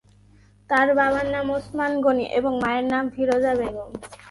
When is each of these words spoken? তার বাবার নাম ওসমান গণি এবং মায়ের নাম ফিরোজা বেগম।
তার 0.69 0.87
বাবার 0.97 1.27
নাম 1.35 1.47
ওসমান 1.51 1.91
গণি 2.01 2.25
এবং 2.39 2.51
মায়ের 2.63 2.85
নাম 2.93 3.05
ফিরোজা 3.15 3.53
বেগম। 3.59 3.89